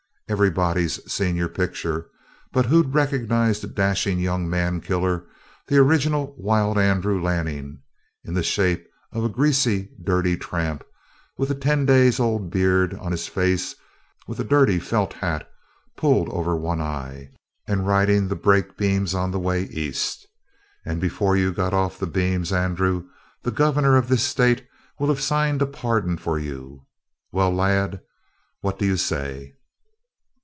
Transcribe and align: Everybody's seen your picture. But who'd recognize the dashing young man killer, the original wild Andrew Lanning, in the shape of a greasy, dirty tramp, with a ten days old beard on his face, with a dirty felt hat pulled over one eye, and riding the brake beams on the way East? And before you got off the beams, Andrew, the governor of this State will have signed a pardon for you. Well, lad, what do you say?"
Everybody's 0.31 1.03
seen 1.11 1.35
your 1.35 1.49
picture. 1.49 2.09
But 2.53 2.67
who'd 2.67 2.93
recognize 2.93 3.59
the 3.59 3.67
dashing 3.67 4.17
young 4.17 4.49
man 4.49 4.79
killer, 4.79 5.25
the 5.67 5.75
original 5.77 6.33
wild 6.37 6.77
Andrew 6.77 7.21
Lanning, 7.21 7.81
in 8.23 8.33
the 8.33 8.41
shape 8.41 8.87
of 9.11 9.25
a 9.25 9.29
greasy, 9.29 9.89
dirty 10.01 10.37
tramp, 10.37 10.85
with 11.37 11.51
a 11.51 11.53
ten 11.53 11.85
days 11.85 12.17
old 12.17 12.49
beard 12.49 12.93
on 12.93 13.11
his 13.11 13.27
face, 13.27 13.75
with 14.25 14.39
a 14.39 14.45
dirty 14.45 14.79
felt 14.79 15.11
hat 15.11 15.51
pulled 15.97 16.29
over 16.29 16.55
one 16.55 16.79
eye, 16.79 17.31
and 17.67 17.85
riding 17.85 18.29
the 18.29 18.35
brake 18.37 18.77
beams 18.77 19.13
on 19.13 19.31
the 19.31 19.37
way 19.39 19.63
East? 19.63 20.25
And 20.85 21.01
before 21.01 21.35
you 21.35 21.51
got 21.51 21.73
off 21.73 21.99
the 21.99 22.07
beams, 22.07 22.53
Andrew, 22.53 23.03
the 23.43 23.51
governor 23.51 23.97
of 23.97 24.07
this 24.07 24.23
State 24.23 24.65
will 24.97 25.09
have 25.09 25.19
signed 25.19 25.61
a 25.61 25.67
pardon 25.67 26.15
for 26.17 26.39
you. 26.39 26.85
Well, 27.33 27.53
lad, 27.53 27.99
what 28.61 28.79
do 28.79 28.85
you 28.85 28.95
say?" 28.95 29.55